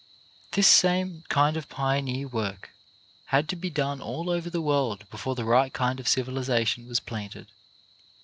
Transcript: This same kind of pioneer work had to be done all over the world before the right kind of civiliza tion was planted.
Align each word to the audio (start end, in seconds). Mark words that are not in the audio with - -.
This 0.53 0.67
same 0.67 1.25
kind 1.29 1.55
of 1.55 1.69
pioneer 1.69 2.27
work 2.27 2.71
had 3.27 3.47
to 3.49 3.55
be 3.55 3.69
done 3.69 4.01
all 4.01 4.31
over 4.31 4.49
the 4.49 4.59
world 4.59 5.07
before 5.11 5.35
the 5.35 5.45
right 5.45 5.71
kind 5.71 5.99
of 5.99 6.07
civiliza 6.07 6.65
tion 6.65 6.87
was 6.87 6.99
planted. 6.99 7.51